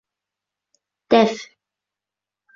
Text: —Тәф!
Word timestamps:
—Тәф! 1.15 1.45